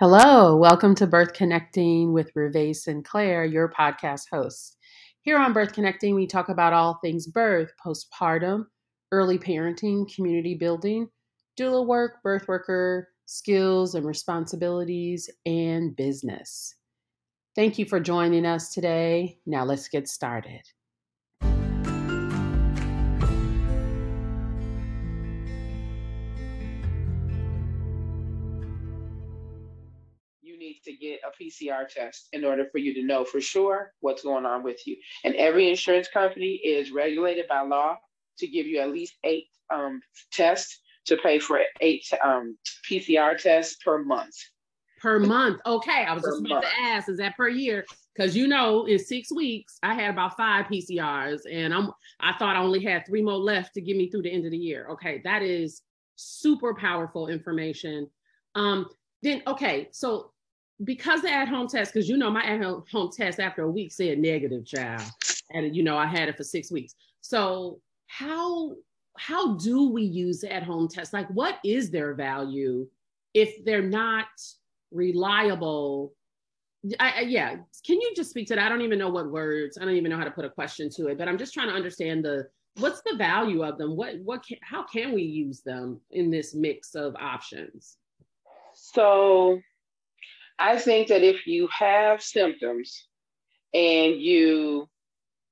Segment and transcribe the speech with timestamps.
[0.00, 4.76] Hello, welcome to Birth Connecting with Ravae Sinclair, your podcast host.
[5.22, 8.66] Here on Birth Connecting, we talk about all things birth, postpartum,
[9.10, 11.08] early parenting, community building,
[11.58, 16.76] doula work, birth worker, skills and responsibilities, and business.
[17.56, 19.40] Thank you for joining us today.
[19.46, 20.62] Now let's get started.
[31.18, 34.62] Get a PCR test in order for you to know for sure what's going on
[34.62, 34.96] with you.
[35.24, 37.96] And every insurance company is regulated by law
[38.38, 40.00] to give you at least eight um,
[40.32, 42.56] tests to pay for eight um,
[42.90, 44.34] PCR tests per month.
[45.00, 45.60] Per month.
[45.64, 46.04] Okay.
[46.04, 46.66] I was per just about month.
[46.66, 47.84] to ask, is that per year?
[48.14, 52.56] Because you know, in six weeks, I had about five PCRs and I'm I thought
[52.56, 54.88] I only had three more left to get me through the end of the year.
[54.90, 55.82] Okay, that is
[56.16, 58.08] super powerful information.
[58.56, 58.86] Um,
[59.22, 60.32] then okay, so
[60.84, 63.92] because the at home test, because you know my at home test after a week
[63.92, 65.02] said negative, child,
[65.52, 66.94] and you know I had it for six weeks.
[67.20, 68.74] So how
[69.18, 71.12] how do we use the at home tests?
[71.12, 72.86] Like, what is their value
[73.34, 74.26] if they're not
[74.92, 76.14] reliable?
[77.00, 78.64] I, I, yeah, can you just speak to that?
[78.64, 79.76] I don't even know what words.
[79.76, 81.68] I don't even know how to put a question to it, but I'm just trying
[81.68, 82.46] to understand the
[82.78, 83.96] what's the value of them.
[83.96, 87.96] What what can, how can we use them in this mix of options?
[88.74, 89.60] So
[90.58, 93.06] I think that if you have symptoms
[93.72, 94.88] and you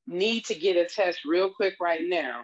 [0.07, 2.43] need to get a test real quick right now,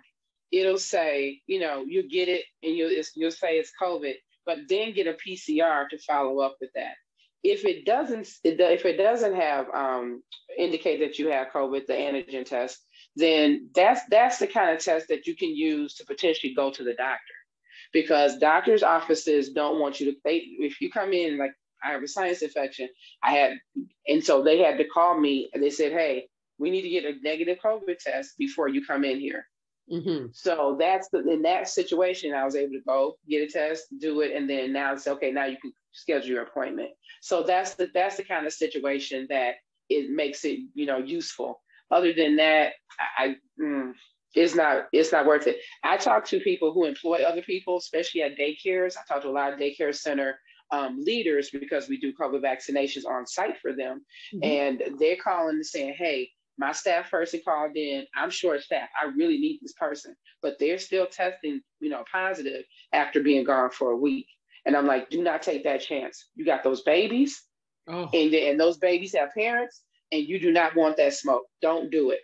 [0.52, 4.14] it'll say, you know, you get it and you'll, you'll say it's COVID,
[4.46, 6.94] but then get a PCR to follow up with that.
[7.42, 10.22] If it doesn't, if it doesn't have um,
[10.56, 12.78] indicate that you have COVID, the antigen test,
[13.16, 16.84] then that's that's the kind of test that you can use to potentially go to
[16.84, 17.34] the doctor,
[17.92, 20.18] because doctors' offices don't want you to.
[20.24, 21.52] They, if you come in like
[21.84, 22.88] I have a sinus infection.
[23.22, 23.52] I had,
[24.06, 27.04] and so they had to call me and they said, hey, we need to get
[27.04, 29.46] a negative COVID test before you come in here.
[29.90, 30.26] Mm-hmm.
[30.32, 34.20] So that's the, in that situation, I was able to go get a test, do
[34.20, 35.32] it, and then now it's okay.
[35.32, 36.90] Now you can schedule your appointment.
[37.20, 39.56] So that's the that's the kind of situation that
[39.88, 41.60] it makes it you know useful.
[41.90, 42.72] Other than that,
[43.18, 43.92] I, I mm,
[44.34, 45.58] it's not it's not worth it.
[45.82, 48.96] I talk to people who employ other people, especially at daycares.
[48.96, 50.38] I talk to a lot of daycare center
[50.72, 54.04] um, leaders because we do COVID vaccinations on site for them.
[54.34, 54.44] Mm-hmm.
[54.44, 58.06] And they're calling and saying, hey, my staff person called in.
[58.16, 58.88] I'm short staff.
[59.00, 63.70] I really need this person, but they're still testing, you know, positive after being gone
[63.70, 64.26] for a week.
[64.64, 66.28] And I'm like, do not take that chance.
[66.34, 67.42] You got those babies,
[67.88, 68.08] oh.
[68.12, 71.44] and, and those babies have parents, and you do not want that smoke.
[71.60, 72.20] Don't do it.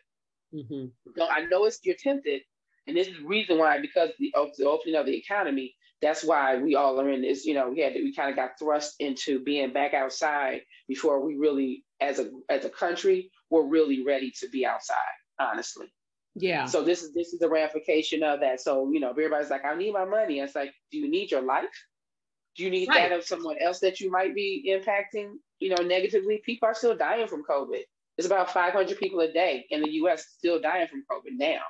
[0.55, 1.21] Mm-hmm.
[1.21, 2.43] I know it's you're tempted,
[2.87, 6.59] and this is the reason why because the, the opening of the economy, that's why
[6.59, 7.45] we all are in this.
[7.45, 11.37] You know, we had we kind of got thrust into being back outside before we
[11.37, 14.97] really, as a as a country, were really ready to be outside.
[15.41, 15.87] Honestly.
[16.35, 16.67] Yeah.
[16.67, 18.61] So this is this is the ramification of that.
[18.61, 20.41] So you know, everybody's like, I need my money.
[20.41, 21.65] It's like, do you need your life?
[22.57, 23.09] Do you need right.
[23.09, 25.35] that of someone else that you might be impacting?
[25.59, 26.41] You know, negatively.
[26.45, 27.83] People are still dying from COVID.
[28.17, 30.27] It's about 500 people a day in the U.S.
[30.37, 31.63] still dying from COVID now.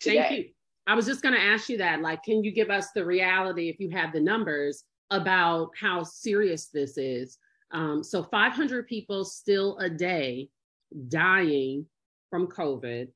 [0.00, 0.52] Today.
[0.88, 2.00] I was just going to ask you that.
[2.00, 6.68] Like, can you give us the reality, if you have the numbers, about how serious
[6.68, 7.36] this is?
[7.72, 10.48] Um, so, 500 people still a day
[11.08, 11.84] dying
[12.30, 13.08] from COVID.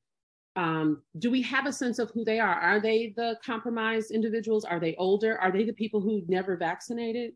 [0.55, 2.53] Um, do we have a sense of who they are?
[2.53, 4.65] Are they the compromised individuals?
[4.65, 5.39] Are they older?
[5.39, 7.31] Are they the people who never vaccinated?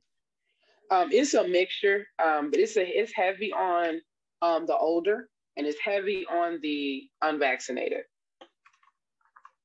[0.92, 4.00] Um, it's a mixture, um, but it's a it's heavy on
[4.44, 8.04] um, the older and it's heavy on the unvaccinated.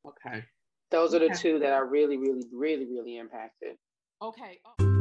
[0.09, 0.43] Okay.
[0.93, 3.79] Those are the two that are really, really, really, really impacted.
[4.21, 4.61] Okay.
[4.67, 4.93] Oh.